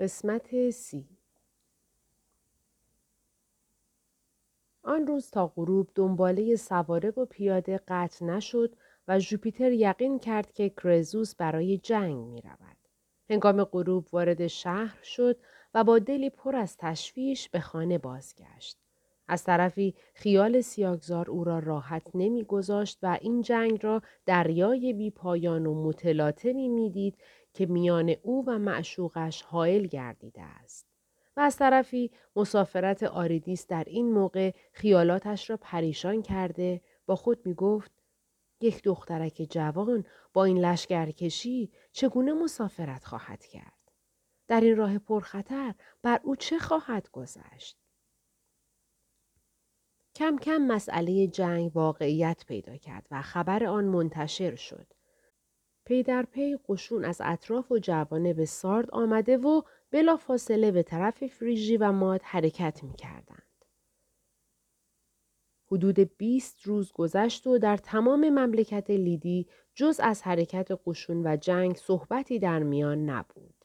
[0.00, 1.04] قسمت سی
[4.82, 8.76] آن روز تا غروب دنباله سواره و پیاده قطع نشد
[9.08, 12.76] و ژوپیتر یقین کرد که کرزوس برای جنگ می رود.
[13.30, 15.36] هنگام غروب وارد شهر شد
[15.74, 18.78] و با دلی پر از تشویش به خانه بازگشت.
[19.28, 25.66] از طرفی خیال سیاگزار او را راحت نمیگذاشت و این جنگ را دریای بی پایان
[25.66, 27.18] و متلاطمی می‌دید
[27.52, 30.86] که میان او و معشوقش حائل گردیده است.
[31.36, 37.54] و از طرفی مسافرت آریدیس در این موقع خیالاتش را پریشان کرده با خود می
[37.54, 37.92] گفت
[38.60, 43.92] یک دخترک جوان با این لشگرکشی چگونه مسافرت خواهد کرد؟
[44.48, 47.76] در این راه پرخطر بر او چه خواهد گذشت؟
[50.14, 54.86] کم کم مسئله جنگ واقعیت پیدا کرد و خبر آن منتشر شد.
[55.90, 61.26] پی در پی قشون از اطراف و به سارد آمده و بلا فاصله به طرف
[61.26, 63.64] فریژی و ماد حرکت می کردند.
[65.66, 71.76] حدود 20 روز گذشت و در تمام مملکت لیدی جز از حرکت قشون و جنگ
[71.76, 73.64] صحبتی در میان نبود.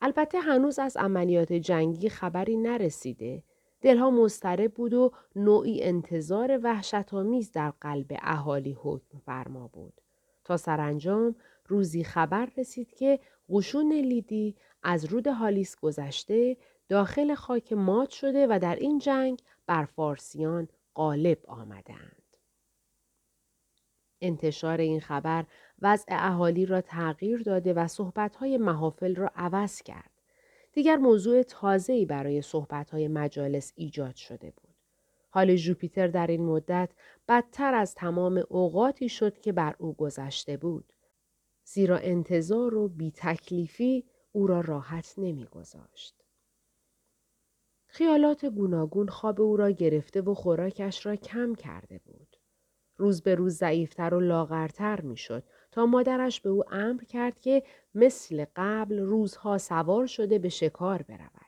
[0.00, 3.42] البته هنوز از عملیات جنگی خبری نرسیده
[3.80, 10.00] دلها مضطرب بود و نوعی انتظار وحشتآمیز در قلب اهالی حکم فرما بود
[10.56, 16.56] سرانجام روزی خبر رسید که قشون لیدی از رود هالیس گذشته
[16.88, 22.22] داخل خاک مات شده و در این جنگ بر فارسیان غالب آمدند.
[24.20, 25.44] انتشار این خبر
[25.82, 30.10] وضع اهالی را تغییر داده و صحبتهای محافل را عوض کرد.
[30.72, 34.67] دیگر موضوع تازه‌ای برای صحبتهای مجالس ایجاد شده بود.
[35.30, 36.90] حال جوپیتر در این مدت
[37.28, 40.92] بدتر از تمام اوقاتی شد که بر او گذشته بود.
[41.64, 46.24] زیرا انتظار و بی تکلیفی او را راحت نمیگذاشت.
[47.86, 52.36] خیالات گوناگون خواب او را گرفته و خوراکش را کم کرده بود.
[52.96, 57.62] روز به روز ضعیفتر و لاغرتر می‌شد تا مادرش به او امر کرد که
[57.94, 61.47] مثل قبل روزها سوار شده به شکار برود.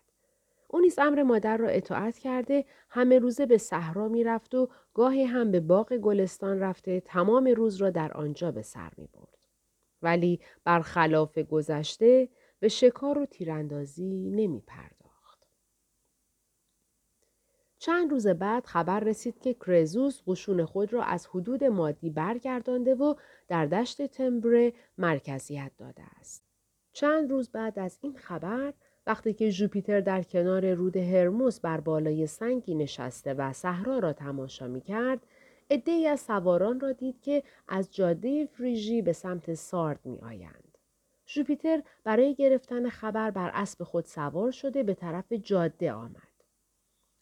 [0.72, 5.50] او نیز امر مادر را اطاعت کرده همه روزه به صحرا می‌رفت و گاهی هم
[5.50, 9.46] به باغ گلستان رفته تمام روز را در آنجا به سر می برد.
[10.02, 12.28] ولی برخلاف گذشته
[12.60, 15.46] به شکار و تیراندازی نمی پرداخت.
[17.78, 23.14] چند روز بعد خبر رسید که کرزوس قشون خود را از حدود مادی برگردانده و
[23.48, 26.44] در دشت تمبره مرکزیت داده است.
[26.92, 28.74] چند روز بعد از این خبر
[29.06, 34.68] وقتی که جوپیتر در کنار رود هرموس بر بالای سنگی نشسته و صحرا را تماشا
[34.68, 35.26] می کرد،
[35.86, 40.78] ای از سواران را دید که از جاده فریژی به سمت سارد می آیند.
[41.26, 46.30] جوپیتر برای گرفتن خبر بر اسب خود سوار شده به طرف جاده آمد.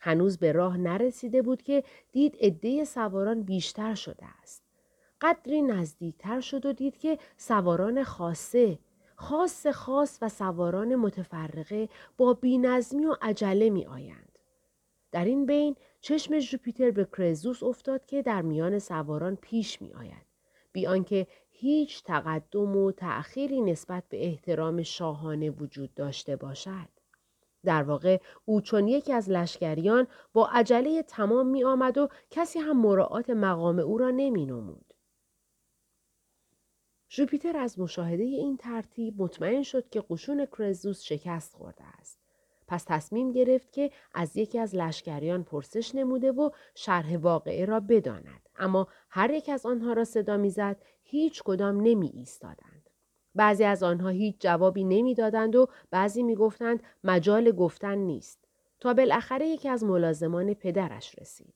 [0.00, 4.62] هنوز به راه نرسیده بود که دید عده سواران بیشتر شده است.
[5.20, 8.78] قدری نزدیکتر شد و دید که سواران خاصه
[9.20, 14.38] خاص خاص و سواران متفرقه با بینظمی و عجله می آیند.
[15.12, 20.26] در این بین چشم ژوپیتر به کرزوس افتاد که در میان سواران پیش می آید.
[20.72, 26.88] بی آنکه هیچ تقدم و تأخیری نسبت به احترام شاهانه وجود داشته باشد.
[27.64, 32.80] در واقع او چون یکی از لشکریان با عجله تمام می آمد و کسی هم
[32.80, 34.87] مراعات مقام او را نمی نمود.
[37.10, 42.18] ژوپیتر از مشاهده این ترتیب مطمئن شد که قشون کرزوس شکست خورده است.
[42.66, 48.48] پس تصمیم گرفت که از یکی از لشکریان پرسش نموده و شرح واقعه را بداند.
[48.56, 52.90] اما هر یک از آنها را صدا می‌زد هیچ کدام نمی ایستادند.
[53.34, 58.44] بعضی از آنها هیچ جوابی نمی‌دادند و بعضی می‌گفتند مجال گفتن نیست.
[58.80, 61.54] تا بالاخره یکی از ملازمان پدرش رسید.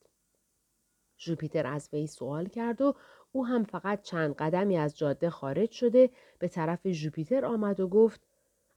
[1.18, 2.94] ژوپیتر از وی سوال کرد و
[3.32, 8.20] او هم فقط چند قدمی از جاده خارج شده به طرف ژوپیتر آمد و گفت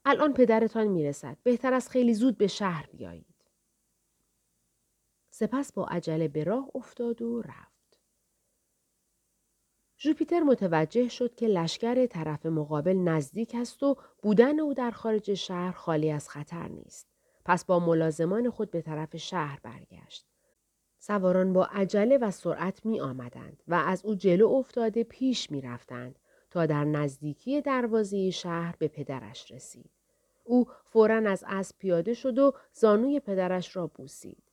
[0.06, 1.38] الان پدرتان می‌رسد.
[1.44, 3.36] بهتر از خیلی زود به شهر بیایید.
[5.30, 8.00] سپس با عجله به راه افتاد و رفت.
[10.00, 15.72] ژوپیتر متوجه شد که لشکر طرف مقابل نزدیک است و بودن او در خارج شهر
[15.72, 17.08] خالی از خطر نیست.
[17.46, 20.35] پس با ملازمان خود به طرف شهر برگشت.
[21.08, 26.20] سواران با عجله و سرعت می آمدند و از او جلو افتاده پیش می رفتند
[26.52, 29.90] تا در نزدیکی دروازه شهر به پدرش رسید.
[30.44, 34.44] او فورا از اسب پیاده شد و زانوی پدرش را بوسید.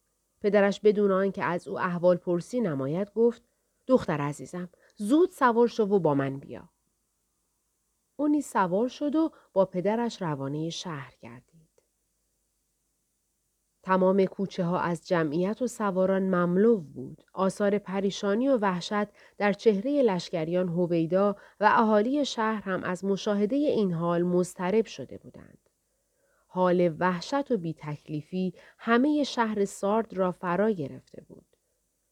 [0.40, 3.42] پدرش بدون آنکه از او احوال پرسی نماید گفت
[3.86, 6.68] دختر عزیزم زود سوار شو و با من بیا.
[8.16, 11.51] او نیز سوار شد و با پدرش روانه شهر گردید.
[13.82, 17.22] تمام کوچه ها از جمعیت و سواران مملو بود.
[17.32, 19.08] آثار پریشانی و وحشت
[19.38, 25.58] در چهره لشکریان هویدا و اهالی شهر هم از مشاهده این حال مضطرب شده بودند.
[26.46, 31.46] حال وحشت و بی تکلیفی همه شهر سارد را فرا گرفته بود.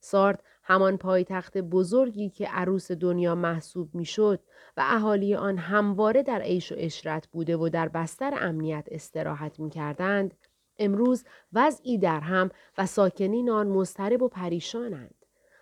[0.01, 4.41] سارد همان پایتخت بزرگی که عروس دنیا محسوب می‌شد
[4.77, 9.71] و اهالی آن همواره در عیش و اشرت بوده و در بستر امنیت استراحت می
[9.71, 10.35] کردند،
[10.81, 15.15] امروز وضعی در هم و ساکنین آن مضطرب و پریشانند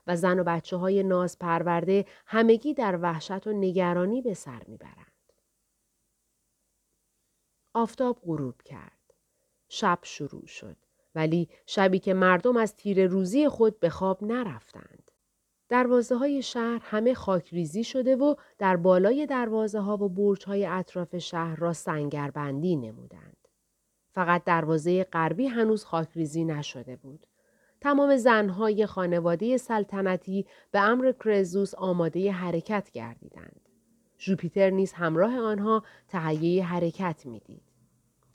[0.06, 5.12] و زن و بچه های ناز پرورده همگی در وحشت و نگرانی به سر می‌برند.
[7.74, 9.14] آفتاب غروب کرد.
[9.68, 10.76] شب شروع شد.
[11.14, 15.10] ولی شبی که مردم از تیر روزی خود به خواب نرفتند.
[15.68, 21.18] دروازه های شهر همه خاکریزی شده و در بالای دروازه ها و برج های اطراف
[21.18, 23.37] شهر را سنگربندی نمودند.
[24.18, 27.26] فقط دروازه غربی هنوز خاکریزی نشده بود.
[27.80, 33.60] تمام زنهای خانواده سلطنتی به امر کرزوس آماده حرکت گردیدند.
[34.18, 37.62] ژوپیتر نیز همراه آنها تهیه حرکت می‌دید.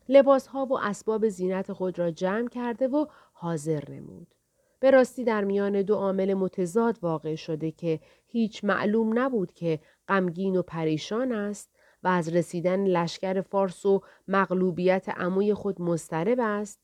[0.10, 4.36] لباسها و اسباب زینت خود را جمع کرده و حاضر نمود.
[4.80, 10.56] به راستی در میان دو عامل متضاد واقع شده که هیچ معلوم نبود که غمگین
[10.56, 11.73] و پریشان است
[12.04, 16.80] و از رسیدن لشکر فارس و مغلوبیت عموی خود مضطرب است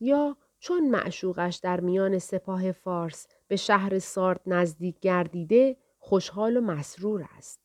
[0.00, 7.28] یا چون معشوقش در میان سپاه فارس به شهر سارد نزدیک گردیده خوشحال و مسرور
[7.36, 7.60] است.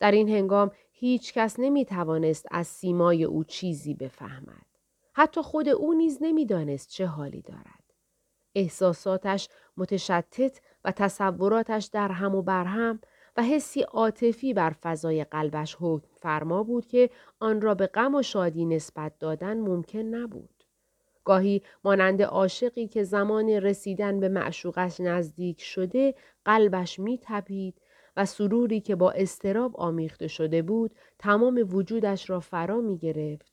[0.00, 4.66] در این هنگام هیچ کس نمی توانست از سیمای او چیزی بفهمد.
[5.12, 7.84] حتی خود او نیز نمی‌دانست چه حالی دارد.
[8.54, 13.00] احساساتش متشتت و تصوراتش در هم و بر هم
[13.36, 17.10] و حسی عاطفی بر فضای قلبش حکم فرما بود که
[17.40, 20.64] آن را به غم و شادی نسبت دادن ممکن نبود.
[21.24, 26.14] گاهی مانند عاشقی که زمان رسیدن به معشوقش نزدیک شده
[26.44, 27.80] قلبش می تپید
[28.16, 33.52] و سروری که با استراب آمیخته شده بود تمام وجودش را فرا می گرفت.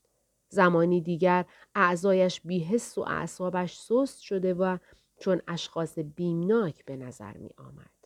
[0.49, 1.45] زمانی دیگر
[1.75, 4.77] اعضایش بیحس و اعصابش سست شده و
[5.19, 8.00] چون اشخاص بیمناک به نظر می آمد.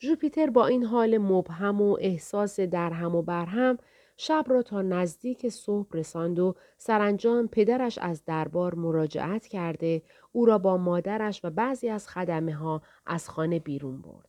[0.00, 3.78] ژوپیتر با این حال مبهم و احساس درهم و برهم
[4.16, 10.02] شب را تا نزدیک صبح رساند و سرانجام پدرش از دربار مراجعت کرده
[10.32, 14.28] او را با مادرش و بعضی از خدمه ها از خانه بیرون برد.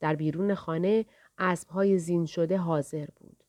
[0.00, 1.06] در بیرون خانه
[1.38, 3.44] اسبهای زین شده حاضر بود.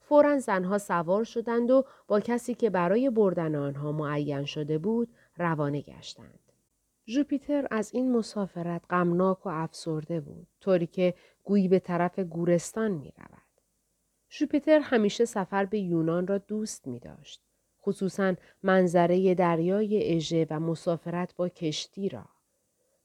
[0.00, 5.80] فورا زنها سوار شدند و با کسی که برای بردن آنها معین شده بود روانه
[5.80, 6.47] گشتند.
[7.10, 11.14] ژوپیتر از این مسافرت غمناک و افسرده بود طوری که
[11.44, 13.42] گویی به طرف گورستان می رود.
[14.30, 17.42] ژوپیتر همیشه سفر به یونان را دوست می داشت.
[17.82, 22.24] خصوصا منظره دریای اژه و مسافرت با کشتی را.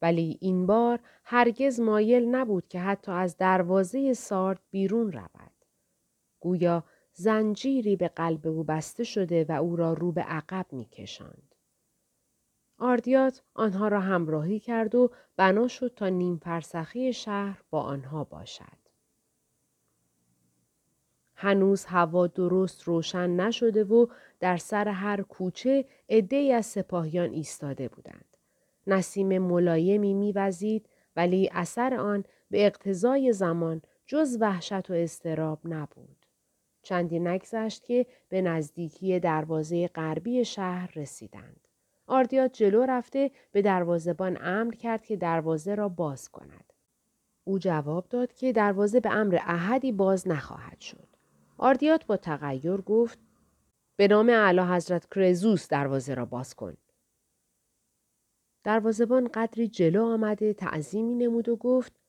[0.02, 5.52] ولی این بار هرگز مایل نبود که حتی از دروازه سارد بیرون رود.
[6.40, 6.84] گویا
[7.14, 11.53] زنجیری به قلب او بسته شده و او را رو به عقب می کشند.
[12.78, 18.84] آردیات آنها را همراهی کرد و بنا شد تا نیم فرسخی شهر با آنها باشد.
[21.36, 24.08] هنوز هوا درست روشن نشده و
[24.40, 28.38] در سر هر کوچه عدهای از سپاهیان ایستاده بودند.
[28.88, 36.26] نسیم ملایمی میوزید ولی اثر آن به اقتضای زمان جز وحشت و استراب نبود.
[36.84, 41.68] چندی نگذشت که به نزدیکی دروازه غربی شهر رسیدند.
[42.08, 46.74] آردیات جلو رفته به دروازهبان امر کرد که دروازه را باز کند.
[47.44, 51.08] او جواب داد که دروازه به امر احدی باز نخواهد شد.
[51.58, 53.20] آردیات با تغییر گفت
[53.96, 56.78] به نام اعلی حضرت کرزوس دروازه را باز کن.
[58.64, 62.00] دروازبان قدری جلو آمده تعظیمی نمود و گفت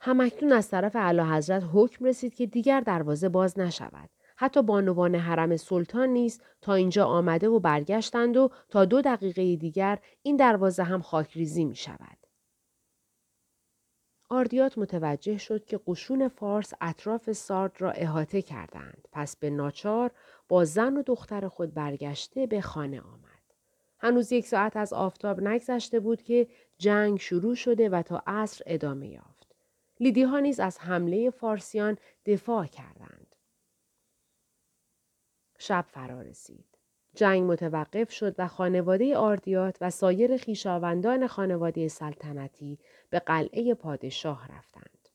[0.00, 4.10] همکنون از طرف اعلی حضرت حکم رسید که دیگر دروازه باز نشود.
[4.36, 9.98] حتی بانوان حرم سلطان نیز تا اینجا آمده و برگشتند و تا دو دقیقه دیگر
[10.22, 12.18] این دروازه هم خاکریزی می شود.
[14.28, 19.08] آردیات متوجه شد که قشون فارس اطراف سارد را احاطه کردند.
[19.12, 20.10] پس به ناچار
[20.48, 23.26] با زن و دختر خود برگشته به خانه آمد.
[23.98, 29.08] هنوز یک ساعت از آفتاب نگذشته بود که جنگ شروع شده و تا عصر ادامه
[29.08, 29.56] یافت.
[30.00, 33.25] لیدی ها نیز از حمله فارسیان دفاع کردند.
[35.58, 36.78] شب فرا رسید.
[37.14, 42.78] جنگ متوقف شد و خانواده آردیات و سایر خیشاوندان خانواده سلطنتی
[43.10, 45.08] به قلعه پادشاه رفتند.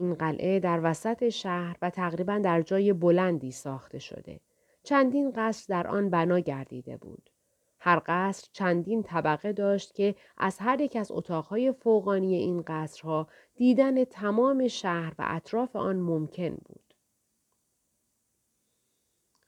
[0.00, 4.40] این قلعه در وسط شهر و تقریبا در جای بلندی ساخته شده.
[4.82, 7.30] چندین قصر در آن بنا گردیده بود.
[7.78, 14.04] هر قصر چندین طبقه داشت که از هر یک از اتاقهای فوقانی این قصرها دیدن
[14.04, 16.89] تمام شهر و اطراف آن ممکن بود.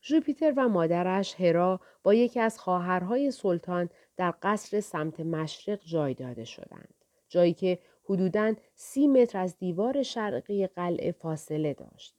[0.05, 6.45] ژوپیتر و مادرش هرا با یکی از خواهرهای سلطان در قصر سمت مشرق جای داده
[6.45, 6.95] شدند.
[7.29, 12.17] جایی که حدوداً سی متر از دیوار شرقی قلعه فاصله داشت.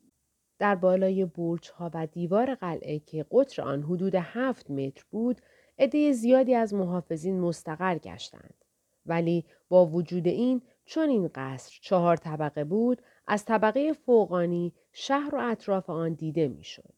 [0.59, 5.41] در بالای برج ها و دیوار قلعه که قطر آن حدود هفت متر بود،
[5.79, 8.65] عده زیادی از محافظین مستقر گشتند.
[9.05, 15.39] ولی با وجود این چون این قصر چهار طبقه بود، از طبقه فوقانی شهر و
[15.51, 16.93] اطراف آن دیده می‌شد.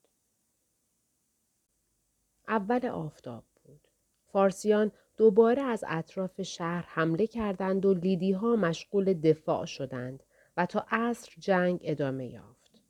[2.48, 3.88] اول آفتاب بود.
[4.28, 10.24] فارسیان دوباره از اطراف شهر حمله کردند و لیدی ها مشغول دفاع شدند
[10.58, 12.82] و تا عصر جنگ ادامه یافت.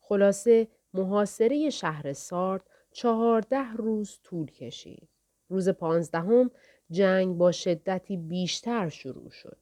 [0.00, 2.62] خلاصه محاصره شهر سارد
[2.92, 5.08] چهارده روز طول کشید.
[5.48, 6.50] روز پانزدهم
[6.90, 9.58] جنگ با شدتی بیشتر شروع شد.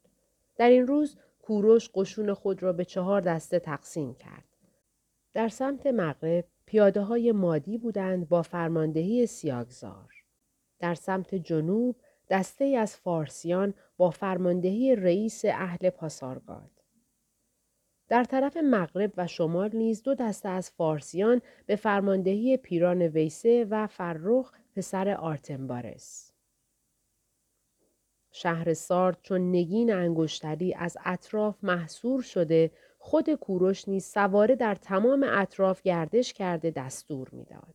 [0.56, 4.44] در این روز کوروش قشون خود را به چهار دسته تقسیم کرد.
[5.32, 10.24] در سمت مغرب پیاده های مادی بودند با فرماندهی سیاگزار.
[10.78, 11.96] در سمت جنوب
[12.30, 16.70] دسته از فارسیان با فرماندهی رئیس اهل پاسارگاد.
[18.08, 23.86] در طرف مغرب و شمال نیز دو دسته از فارسیان به فرماندهی پیران ویسه و
[23.86, 26.32] فرخ پسر آرتمبارس.
[28.32, 32.70] شهر سارد چون نگین انگشتری از اطراف محصور شده
[33.06, 37.74] خود کوروش نیز سواره در تمام اطراف گردش کرده دستور می‌داد.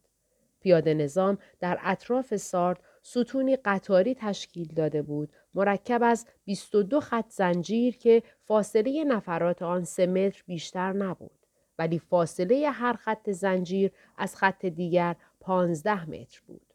[0.59, 7.97] پیاده نظام در اطراف سارد ستونی قطاری تشکیل داده بود مرکب از 22 خط زنجیر
[7.97, 11.45] که فاصله نفرات آن سه متر بیشتر نبود
[11.79, 16.68] ولی فاصله هر خط زنجیر از خط دیگر 15 متر بود.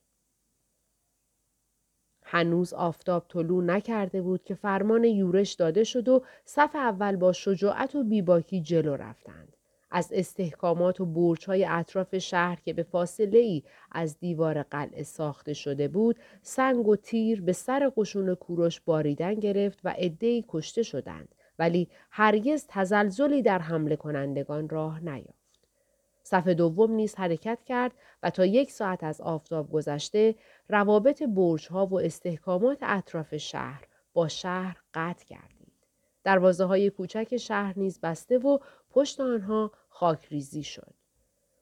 [2.35, 7.95] هنوز آفتاب طلوع نکرده بود که فرمان یورش داده شد و صف اول با شجاعت
[7.95, 9.57] و بیباکی جلو رفتند.
[9.91, 13.63] از استحکامات و برج های اطراف شهر که به فاصله ای
[13.93, 19.81] از دیوار قلعه ساخته شده بود سنگ و تیر به سر قشون کوروش باریدن گرفت
[19.85, 25.44] و عدهای کشته شدند ولی هرگز تزلزلی در حمله کنندگان راه نیافت
[26.25, 30.35] صف دوم نیز حرکت کرد و تا یک ساعت از آفتاب گذشته
[30.69, 35.73] روابط برج ها و استحکامات اطراف شهر با شهر قطع گردید.
[36.25, 38.59] دروازه های کوچک شهر نیز بسته و
[38.91, 40.95] پشت آنها خاکریزی شد.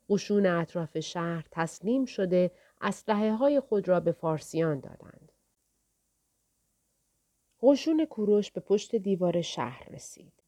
[0.08, 2.50] قشون اطراف شهر تسلیم شده
[2.80, 5.32] اسلحه های خود را به فارسیان دادند.
[7.62, 10.41] قشون کوروش به پشت دیوار شهر رسید.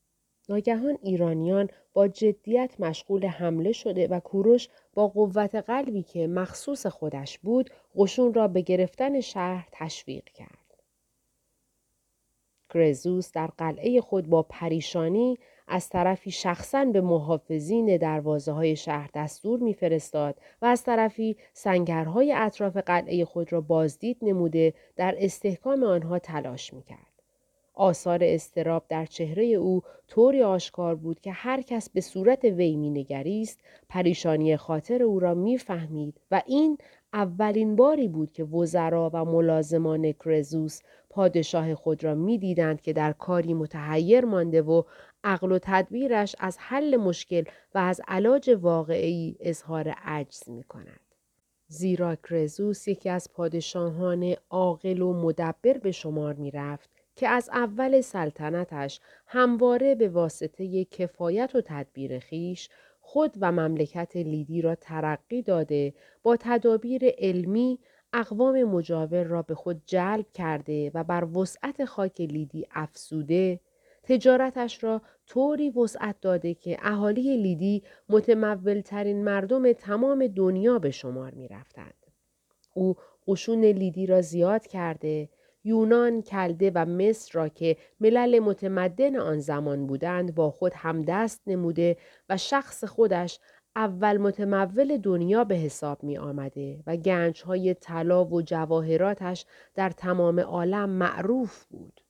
[0.48, 7.38] ناگهان ایرانیان با جدیت مشغول حمله شده و کوروش با قوت قلبی که مخصوص خودش
[7.38, 10.58] بود قشون را به گرفتن شهر تشویق کرد.
[12.74, 19.60] کرزوس در قلعه خود با پریشانی از طرفی شخصا به محافظین دروازه های شهر دستور
[19.60, 26.74] میفرستاد و از طرفی سنگرهای اطراف قلعه خود را بازدید نموده در استحکام آنها تلاش
[26.74, 27.13] می‌کرد.
[27.74, 33.60] آثار استراب در چهره او طوری آشکار بود که هر کس به صورت وی مینگریست
[33.88, 36.78] پریشانی خاطر او را می‌فهمید و این
[37.12, 43.54] اولین باری بود که وزرا و ملازمان کرزوس پادشاه خود را می‌دیدند که در کاری
[43.54, 44.82] متحیر مانده و
[45.24, 51.00] عقل و تدبیرش از حل مشکل و از علاج واقعی اظهار عجز می کند.
[51.68, 58.00] زیرا کرزوس یکی از پادشاهان عاقل و مدبر به شمار می رفت که از اول
[58.00, 62.68] سلطنتش همواره به واسطه کفایت و تدبیر خیش
[63.00, 67.78] خود و مملکت لیدی را ترقی داده با تدابیر علمی
[68.12, 73.61] اقوام مجاور را به خود جلب کرده و بر وسعت خاک لیدی افسوده
[74.02, 81.49] تجارتش را طوری وسعت داده که اهالی لیدی متمولترین مردم تمام دنیا به شمار می
[81.49, 82.06] رفتند.
[82.75, 85.28] او قشون لیدی را زیاد کرده
[85.64, 91.97] یونان، کلده و مصر را که ملل متمدن آن زمان بودند با خود همدست نموده
[92.28, 93.40] و شخص خودش
[93.76, 100.40] اول متمول دنیا به حساب می آمده و گنج های طلا و جواهراتش در تمام
[100.40, 102.00] عالم معروف بود.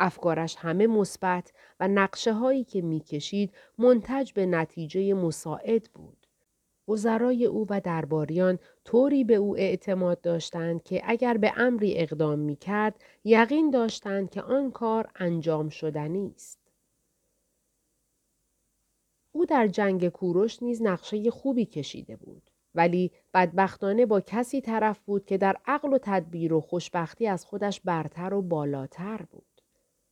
[0.00, 6.17] افکارش همه مثبت و نقشه هایی که می‌کشید منتج به نتیجه مساعد بود.
[6.88, 12.56] وزرای او و درباریان طوری به او اعتماد داشتند که اگر به امری اقدام می
[12.56, 16.58] کرد یقین داشتند که آن کار انجام شدنی است.
[19.32, 22.50] او در جنگ کوروش نیز نقشه خوبی کشیده بود.
[22.74, 27.80] ولی بدبختانه با کسی طرف بود که در عقل و تدبیر و خوشبختی از خودش
[27.80, 29.62] برتر و بالاتر بود.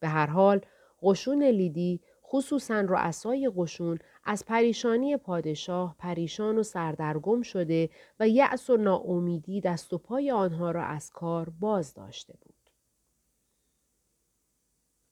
[0.00, 0.60] به هر حال
[1.02, 7.90] قشون لیدی خصوصا رؤسای قشون از پریشانی پادشاه پریشان و سردرگم شده
[8.20, 12.54] و یأس و ناامیدی دست و پای آنها را از کار باز داشته بود.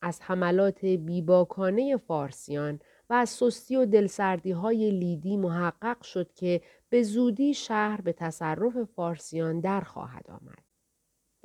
[0.03, 2.81] از حملات بیباکانه فارسیان
[3.11, 8.83] و از سستی و دلسردی های لیدی محقق شد که به زودی شهر به تصرف
[8.83, 10.65] فارسیان در خواهد آمد.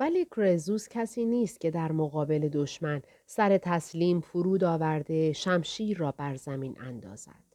[0.00, 6.36] ولی کرزوس کسی نیست که در مقابل دشمن سر تسلیم فرود آورده شمشیر را بر
[6.36, 7.49] زمین اندازد.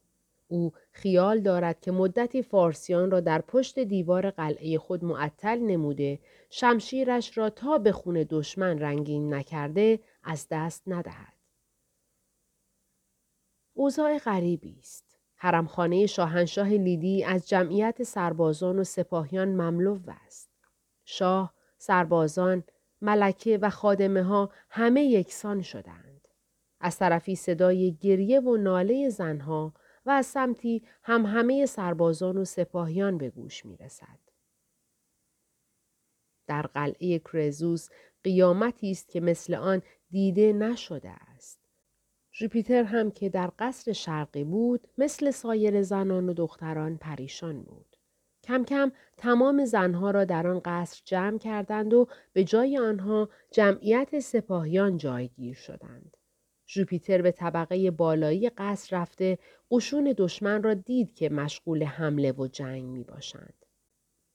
[0.48, 7.38] او خیال دارد که مدتی فارسیان را در پشت دیوار قلعه خود معطل نموده شمشیرش
[7.38, 11.34] را تا به خون دشمن رنگین نکرده از دست ندهد.
[13.74, 15.06] اوضاع غریبی است.
[15.36, 20.50] حرمخانه شاهنشاه لیدی از جمعیت سربازان و سپاهیان مملو است.
[21.06, 22.64] شاه، سربازان،
[23.02, 26.28] ملکه و خادمه ها همه یکسان شدند.
[26.80, 29.74] از طرفی صدای گریه و ناله زنها
[30.06, 34.20] و از سمتی هم همه سربازان و سپاهیان به گوش می رسد.
[36.48, 37.90] در قلعه کرزوس
[38.24, 41.60] قیامتی است که مثل آن دیده نشده است.
[42.32, 47.96] جوپیتر هم که در قصر شرقی بود مثل سایر زنان و دختران پریشان بود.
[48.44, 54.20] کم کم تمام زنها را در آن قصر جمع کردند و به جای آنها جمعیت
[54.20, 56.18] سپاهیان جایگیر شدند.
[56.66, 59.38] جوپیتر به طبقه بالایی قصر رفته
[59.72, 63.66] قشون دشمن را دید که مشغول حمله و جنگ می باشند.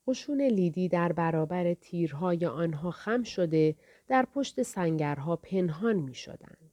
[0.06, 3.76] قشون لیدی در برابر تیرهای آنها خم شده
[4.08, 6.70] در پشت سنگرها پنهان می شدند.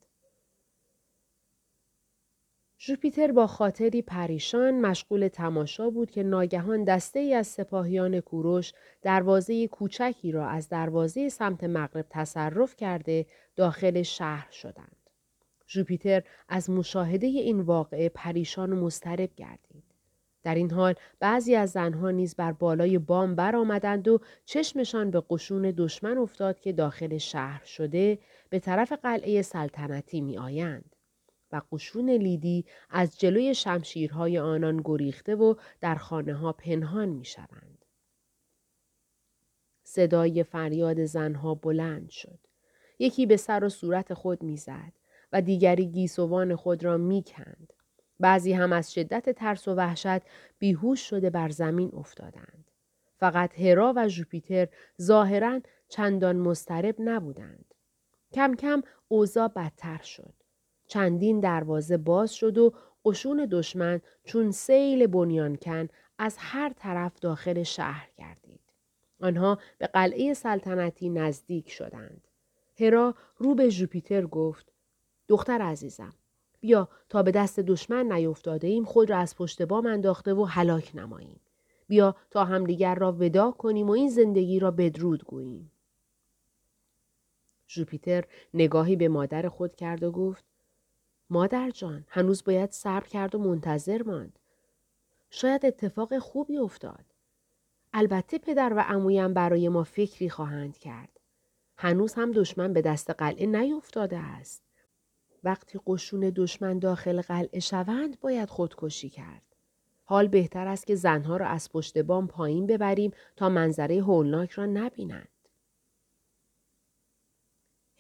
[2.80, 9.68] ژوپیتر با خاطری پریشان مشغول تماشا بود که ناگهان دسته ای از سپاهیان کوروش دروازه
[9.68, 14.97] کوچکی را از دروازه سمت مغرب تصرف کرده داخل شهر شدند.
[15.68, 19.84] ژوپیتر از مشاهده این واقعه پریشان و مضطرب گردید.
[20.44, 25.74] در این حال بعضی از زنها نیز بر بالای بام برآمدند و چشمشان به قشون
[25.78, 30.96] دشمن افتاد که داخل شهر شده به طرف قلعه سلطنتی می آیند.
[31.52, 37.86] و قشون لیدی از جلوی شمشیرهای آنان گریخته و در خانه ها پنهان می شوند.
[39.84, 42.40] صدای فریاد زنها بلند شد.
[43.00, 44.94] یکی به سر و صورت خود می‌زد
[45.32, 47.74] و دیگری گیسوان خود را می‌کند.
[48.20, 50.22] بعضی هم از شدت ترس و وحشت
[50.60, 52.72] بیهوش شده بر زمین افتادند.
[53.20, 54.68] فقط هرا و ژوپیتر
[55.02, 57.74] ظاهرا چندان مسترب نبودند.
[58.34, 60.34] کم کم اوضاع بدتر شد.
[60.88, 62.74] چندین دروازه باز شد و
[63.06, 65.88] قشون دشمن چون سیل بنیانکن
[66.18, 68.62] از هر طرف داخل شهر گردید.
[69.22, 72.28] آنها به قلعه سلطنتی نزدیک شدند.
[72.80, 74.74] هرا رو به ژوپیتر گفت
[75.28, 76.14] دختر عزیزم
[76.60, 80.92] بیا تا به دست دشمن نیفتاده ایم خود را از پشت بام انداخته و هلاک
[80.96, 81.40] نماییم.
[81.88, 85.72] بیا تا همدیگر را ودا کنیم و این زندگی را بدرود گوییم.
[87.70, 90.46] ژوپیتر نگاهی به مادر خود کرد و گفت
[91.30, 94.40] مادر جان هنوز باید صبر کرد و منتظر ماند.
[95.30, 97.06] شاید اتفاق خوبی افتاد.
[97.94, 101.20] البته پدر و عمویم برای ما فکری خواهند کرد.
[101.78, 104.67] هنوز هم دشمن به دست قلعه نیفتاده است.
[105.44, 109.42] وقتی قشون دشمن داخل قلعه شوند باید خودکشی کرد.
[110.04, 114.66] حال بهتر است که زنها را از پشت بام پایین ببریم تا منظره هولناک را
[114.66, 115.28] نبینند.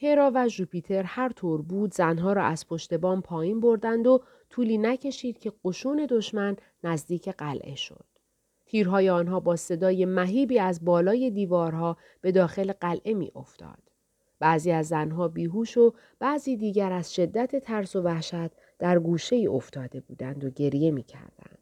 [0.01, 4.77] هرا و ژوپیتر هر طور بود زنها را از پشت بام پایین بردند و طولی
[4.77, 8.05] نکشید که قشون دشمن نزدیک قلعه شد.
[8.65, 13.86] تیرهای آنها با صدای مهیبی از بالای دیوارها به داخل قلعه می افتاد.
[14.39, 19.47] بعضی از زنها بیهوش و بعضی دیگر از شدت ترس و وحشت در گوشه ای
[19.47, 21.57] افتاده بودند و گریه می کردند.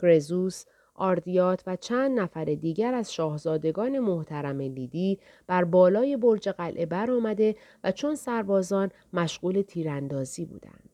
[0.00, 7.56] گرزوس آردیات و چند نفر دیگر از شاهزادگان محترم لیدی بر بالای برج قلعه برآمده
[7.84, 10.90] و چون سربازان مشغول تیراندازی بودند.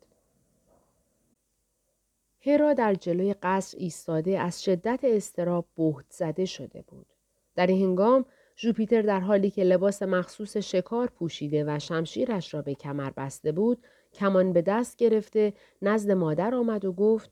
[2.46, 7.06] هرا در جلوی قصر ایستاده از شدت استراب بهت زده شده بود.
[7.54, 8.24] در این هنگام
[8.60, 13.84] ژوپیتر در حالی که لباس مخصوص شکار پوشیده و شمشیرش را به کمر بسته بود
[14.12, 17.30] کمان به دست گرفته نزد مادر آمد و گفت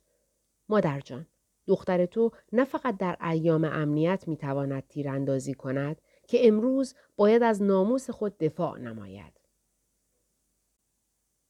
[0.68, 1.26] مادر جان
[1.66, 7.62] دختر تو نه فقط در ایام امنیت می تواند تیراندازی کند که امروز باید از
[7.62, 9.40] ناموس خود دفاع نماید.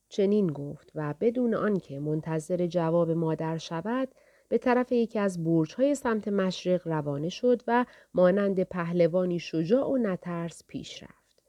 [0.09, 4.09] چنین گفت و بدون آنکه منتظر جواب مادر شود
[4.49, 10.63] به طرف یکی از برج‌های سمت مشرق روانه شد و مانند پهلوانی شجاع و نترس
[10.67, 11.43] پیش رفت.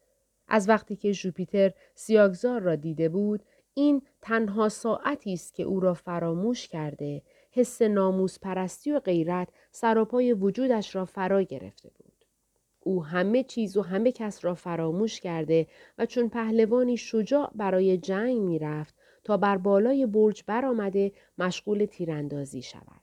[0.47, 5.93] از وقتی که ژوپیتر سیاگزار را دیده بود این تنها ساعتی است که او را
[5.93, 12.25] فراموش کرده حس ناموس پرستی و غیرت سراپای وجودش را فرا گرفته بود.
[12.79, 18.37] او همه چیز و همه کس را فراموش کرده و چون پهلوانی شجاع برای جنگ
[18.37, 18.95] می‌رفت
[19.27, 23.01] تا بر بالای برج برآمده مشغول تیراندازی شود.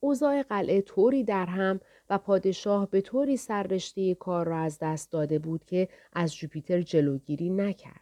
[0.00, 5.38] اوضاع قلعه طوری در هم و پادشاه به طوری سررشته کار را از دست داده
[5.38, 8.00] بود که از جوپیتر جلوگیری نکرد.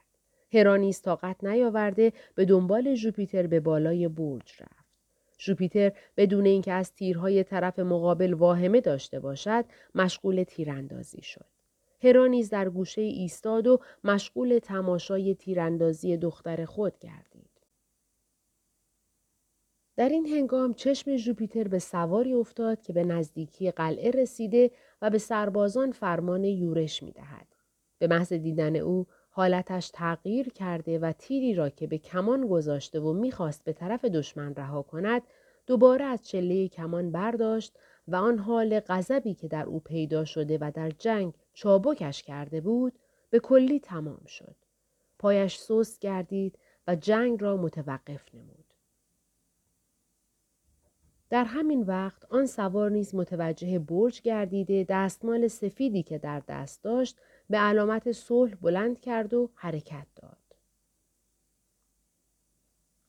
[0.53, 4.87] هرانیز طاقت نیاورده به دنبال جوپیتر به بالای برج رفت.
[5.39, 11.60] جوپیتر بدون اینکه از تیرهای طرف مقابل واهمه داشته باشد مشغول تیراندازی شد.
[12.03, 17.51] هرانیز در گوشه ایستاد و مشغول تماشای تیراندازی دختر خود گردید.
[19.97, 24.71] در این هنگام چشم جوپیتر به سواری افتاد که به نزدیکی قلعه رسیده
[25.03, 27.47] و به سربازان فرمان یورش می دهد.
[27.99, 33.13] به محض دیدن او حالتش تغییر کرده و تیری را که به کمان گذاشته و
[33.13, 35.23] می‌خواست به طرف دشمن رها کند
[35.67, 40.71] دوباره از چله کمان برداشت و آن حال غضبی که در او پیدا شده و
[40.75, 42.99] در جنگ چابکش کرده بود
[43.31, 44.57] به کلی تمام شد.
[45.19, 48.65] پایش سست گردید و جنگ را متوقف نمود.
[51.31, 57.19] در همین وقت آن سوار نیز متوجه برج گردیده دستمال سفیدی که در دست داشت
[57.51, 60.40] به علامت صلح بلند کرد و حرکت داد.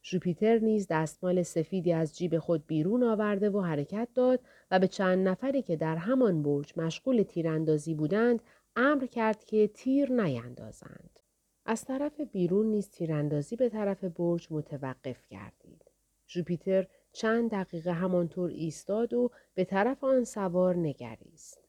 [0.04, 4.40] ژوپیتر نیز دستمال سفیدی از جیب خود بیرون آورده و حرکت داد
[4.72, 8.42] و به چند نفری که در همان برج مشغول تیراندازی بودند
[8.76, 11.20] امر کرد که تیر نیندازند.
[11.66, 15.92] از طرف بیرون نیز تیراندازی به طرف برج متوقف گردید.
[16.28, 21.60] ژوپیتر چند دقیقه همانطور ایستاد و به طرف آن سوار نگریست.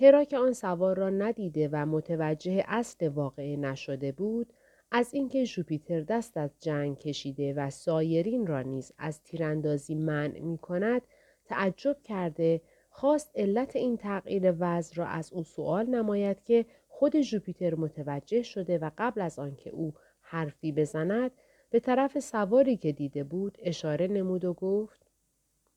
[0.00, 4.52] هرا که آن سوار را ندیده و متوجه اصل واقعه نشده بود
[4.90, 10.58] از اینکه ژوپیتر دست از جنگ کشیده و سایرین را نیز از تیراندازی منع می
[10.58, 11.02] کند
[11.44, 17.74] تعجب کرده خواست علت این تغییر وضع را از او سوال نماید که خود ژوپیتر
[17.74, 21.30] متوجه شده و قبل از آنکه او حرفی بزند
[21.70, 25.06] به طرف سواری که دیده بود اشاره نمود و گفت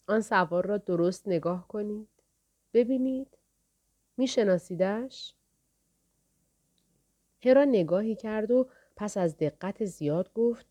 [0.08, 2.08] آن سوار را درست نگاه کنید.
[2.74, 3.38] ببینید.
[4.18, 5.34] میشناسیدش؟
[7.46, 8.68] هرا نگاهی کرد و
[9.00, 10.66] پس از دقت زیاد گفت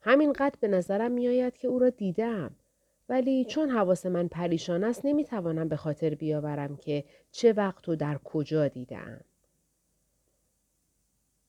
[0.00, 2.56] همینقدر به نظرم میآید که او را دیدم
[3.08, 8.18] ولی چون حواس من پریشان است نمی‌توانم به خاطر بیاورم که چه وقت و در
[8.24, 9.20] کجا دیدم.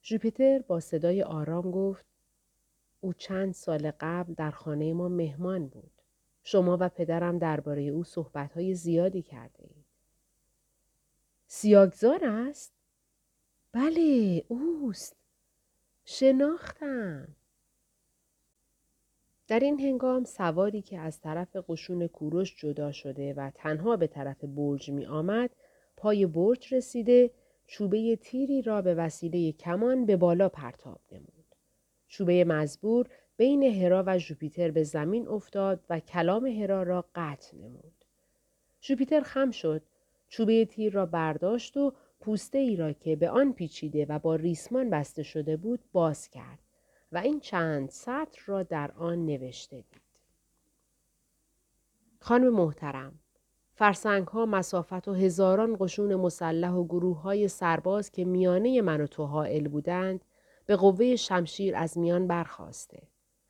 [0.02, 2.04] ژوپیتر با صدای آرام گفت
[3.00, 5.90] او چند سال قبل در خانه ما مهمان بود.
[6.42, 9.84] شما و پدرم درباره او صحبتهای زیادی کرده اید.
[11.46, 12.72] سیاگزار است؟
[13.72, 15.23] بله اوست.
[16.04, 17.28] شناختم.
[19.48, 24.44] در این هنگام سواری که از طرف قشون کوروش جدا شده و تنها به طرف
[24.44, 25.50] برج می آمد
[25.96, 27.30] پای برج رسیده
[27.66, 31.54] چوبه تیری را به وسیله کمان به بالا پرتاب نمود.
[32.08, 38.04] چوبه مزبور بین هرا و ژوپیتر به زمین افتاد و کلام هرا را قطع نمود.
[38.82, 39.82] ژوپیتر خم شد،
[40.28, 41.92] چوبه تیر را برداشت و
[42.24, 46.58] پوسته ای را که به آن پیچیده و با ریسمان بسته شده بود باز کرد
[47.12, 50.02] و این چند سطر را در آن نوشته دید.
[52.20, 53.18] خانم محترم،
[53.74, 59.06] فرسنگ ها مسافت و هزاران قشون مسلح و گروه های سرباز که میانه من و
[59.06, 60.24] تو حائل بودند
[60.66, 63.02] به قوه شمشیر از میان برخواسته.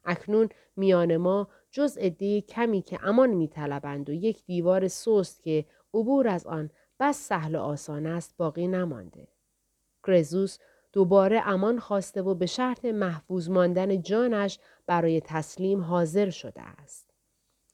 [0.04, 6.28] اکنون میان ما جز عده کمی که امان میطلبند و یک دیوار سست که عبور
[6.28, 6.70] از آن
[7.04, 9.28] بس سهل و آسان است باقی نمانده.
[10.04, 10.58] گرزوس
[10.92, 17.10] دوباره امان خواسته و به شرط محفوظ ماندن جانش برای تسلیم حاضر شده است.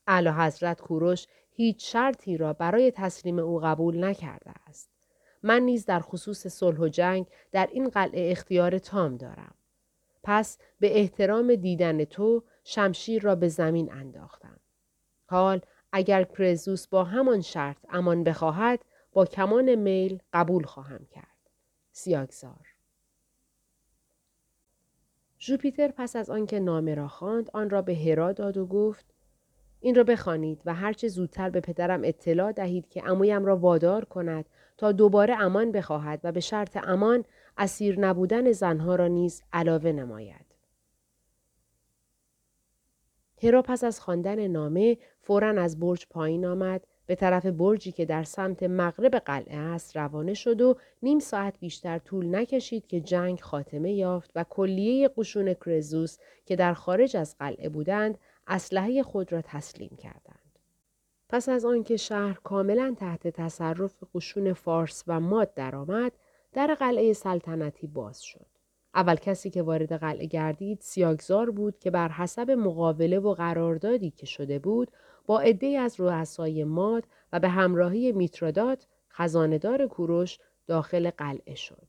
[0.07, 4.90] اعلی حضرت کوروش هیچ شرطی را برای تسلیم او قبول نکرده است.
[5.43, 9.55] من نیز در خصوص صلح و جنگ در این قلعه اختیار تام دارم.
[10.23, 14.61] پس به احترام دیدن تو شمشیر را به زمین انداختم.
[15.27, 15.61] حال
[15.93, 21.40] اگر کرزوس با همان شرط امان بخواهد با کمان میل قبول خواهم کرد.
[21.92, 22.66] سیاگزار
[25.40, 29.05] ژوپیتر پس از آنکه نامه را خواند آن را به هرا داد و گفت
[29.81, 34.49] این را بخوانید و هرچه زودتر به پدرم اطلاع دهید که امویم را وادار کند
[34.77, 37.25] تا دوباره امان بخواهد و به شرط امان
[37.59, 40.46] اسیر نبودن زنها را نیز علاوه نماید.
[43.42, 48.25] هرا پس از خواندن نامه فورا از برج پایین آمد به طرف برجی که در
[48.25, 53.92] سمت مغرب قلعه است روانه شد و نیم ساعت بیشتر طول نکشید که جنگ خاتمه
[53.92, 59.96] یافت و کلیه قشون کرزوس که در خارج از قلعه بودند اسلحه خود را تسلیم
[59.99, 60.59] کردند.
[61.29, 66.12] پس از آنکه شهر کاملا تحت تصرف قشون فارس و ماد درآمد،
[66.53, 68.46] در قلعه سلطنتی باز شد.
[68.94, 74.27] اول کسی که وارد قلعه گردید سیاگزار بود که بر حسب مقابله و قراردادی که
[74.27, 74.90] شده بود
[75.31, 81.88] با عده از رؤسای ماد و به همراهی میترادات خزاندار کوروش داخل قلعه شد.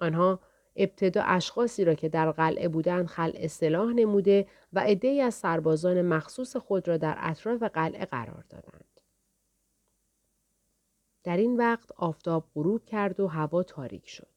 [0.00, 0.40] آنها
[0.76, 6.56] ابتدا اشخاصی را که در قلعه بودند خلع سلاح نموده و عدهای از سربازان مخصوص
[6.56, 9.00] خود را در اطراف قلعه قرار دادند.
[11.24, 14.28] در این وقت آفتاب غروب کرد و هوا تاریک شد.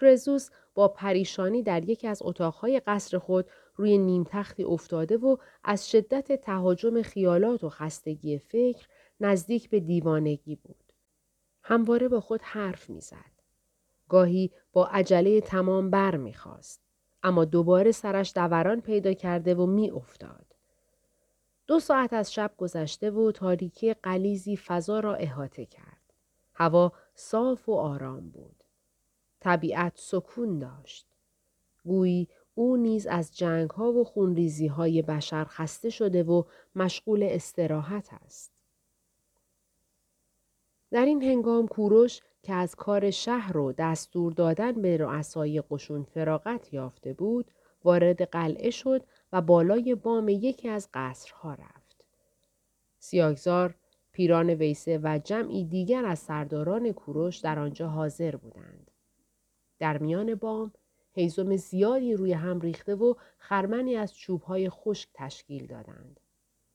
[0.00, 5.90] کرزوس با پریشانی در یکی از اتاقهای قصر خود روی نیم تختی افتاده و از
[5.90, 8.88] شدت تهاجم خیالات و خستگی فکر
[9.20, 10.92] نزدیک به دیوانگی بود.
[11.62, 13.32] همواره با خود حرف می‌زد.
[14.08, 16.80] گاهی با عجله تمام بر می‌خواست.
[17.22, 20.46] اما دوباره سرش دوران پیدا کرده و می افتاد.
[21.66, 26.12] دو ساعت از شب گذشته و تاریکی قلیزی فضا را احاطه کرد.
[26.54, 28.64] هوا صاف و آرام بود.
[29.40, 31.06] طبیعت سکون داشت.
[31.84, 36.42] گویی او نیز از جنگ ها و خونریزی های بشر خسته شده و
[36.76, 38.52] مشغول استراحت است.
[40.90, 46.72] در این هنگام کوروش که از کار شهر و دستور دادن به رؤسای قشون فراغت
[46.74, 47.50] یافته بود
[47.84, 52.06] وارد قلعه شد و بالای بام یکی از قصرها رفت.
[52.98, 53.74] سیاگزار،
[54.12, 58.90] پیران ویسه و جمعی دیگر از سرداران کوروش در آنجا حاضر بودند.
[59.78, 60.72] در میان بام
[61.12, 66.20] هیزم زیادی روی هم ریخته و خرمنی از چوبهای خشک تشکیل دادند.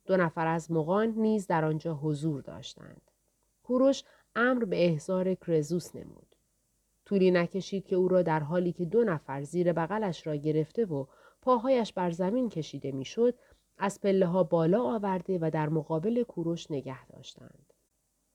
[0.05, 3.01] دو نفر از مغان نیز در آنجا حضور داشتند.
[3.63, 4.03] کوروش
[4.35, 6.35] امر به احضار کرزوس نمود.
[7.05, 11.05] طولی نکشید که او را در حالی که دو نفر زیر بغلش را گرفته و
[11.41, 13.35] پاهایش بر زمین کشیده می‌شد
[13.77, 17.73] از پله ها بالا آورده و در مقابل کوروش نگه داشتند.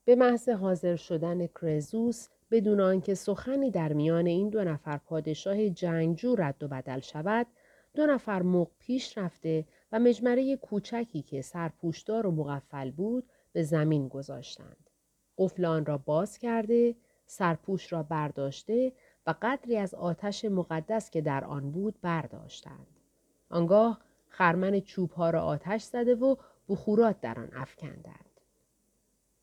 [0.05, 6.35] به محض حاضر شدن کرزوس بدون آنکه سخنی در میان این دو نفر پادشاه جنگجو
[6.35, 7.47] رد و بدل شود
[7.95, 14.09] دو نفر مق پیش رفته و مجمره کوچکی که سرپوشدار و مقفل بود به زمین
[14.09, 14.91] گذاشتند.
[15.39, 18.93] قفل آن را باز کرده، سرپوش را برداشته
[19.27, 22.87] و قدری از آتش مقدس که در آن بود برداشتند.
[23.51, 26.37] آنگاه خرمن چوب ها را آتش زده و
[26.69, 28.41] بخورات در آن افکندند.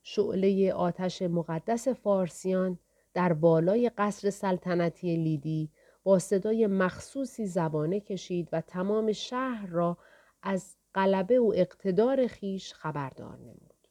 [0.03, 2.79] شعله آتش مقدس فارسیان
[3.13, 5.69] در بالای قصر سلطنتی لیدی
[6.03, 9.97] با صدای مخصوصی زبانه کشید و تمام شهر را
[10.43, 13.87] از غلبه و اقتدار خیش خبردار نمود.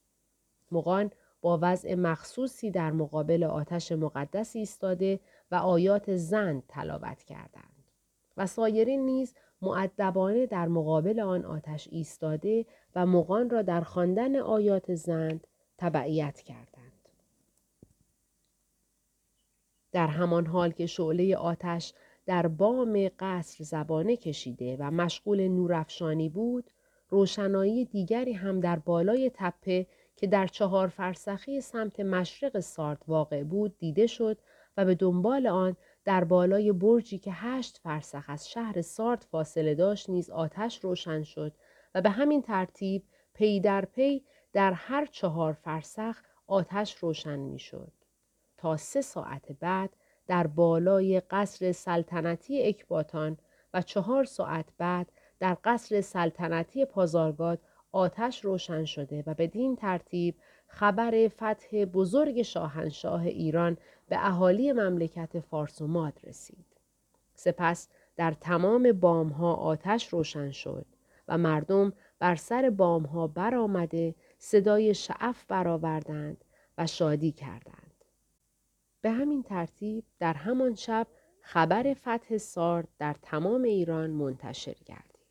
[0.72, 7.84] مغان با وضع مخصوصی در مقابل آتش مقدس ایستاده و آیات زند تلاوت کردند
[8.36, 14.94] و سایرین نیز معدبانه در مقابل آن آتش ایستاده و مغان را در خواندن آیات
[14.94, 15.46] زند
[15.78, 16.77] تبعیت کردند.
[19.98, 21.92] در همان حال که شعله آتش
[22.26, 26.70] در بام قصر زبانه کشیده و مشغول نورافشانی بود،
[27.08, 33.78] روشنایی دیگری هم در بالای تپه که در چهار فرسخی سمت مشرق سارد واقع بود
[33.78, 34.38] دیده شد
[34.76, 40.10] و به دنبال آن در بالای برجی که هشت فرسخ از شهر سارد فاصله داشت
[40.10, 41.52] نیز آتش روشن شد
[41.94, 43.02] و به همین ترتیب
[43.34, 47.97] پی در پی در هر چهار فرسخ آتش روشن می شد.
[48.58, 49.90] تا سه ساعت بعد
[50.26, 53.38] در بالای قصر سلطنتی اکباتان
[53.74, 57.58] و چهار ساعت بعد در قصر سلطنتی پازارگاد
[57.92, 60.34] آتش روشن شده و بدین ترتیب
[60.66, 63.76] خبر فتح بزرگ شاهنشاه ایران
[64.08, 66.66] به اهالی مملکت فارس و ماد رسید.
[67.34, 70.86] سپس در تمام بامها آتش روشن شد
[71.28, 76.44] و مردم بر سر بامها برآمده صدای شعف برآوردند
[76.78, 77.87] و شادی کردند.
[79.08, 81.06] به همین ترتیب در همان شب
[81.40, 85.26] خبر فتح سارد در تمام ایران منتشر گردید.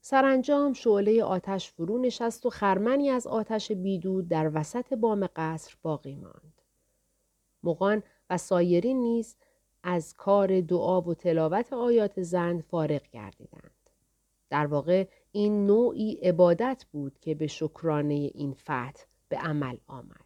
[0.00, 6.14] سرانجام شعله آتش فرو نشست و خرمنی از آتش بیدود در وسط بام قصر باقی
[6.14, 6.62] ماند.
[7.62, 9.36] مغان و سایرین نیز
[9.82, 13.90] از کار دعا و تلاوت آیات زند فارغ گردیدند.
[14.50, 20.25] در واقع این نوعی عبادت بود که به شکرانه این فتح به عمل آمد.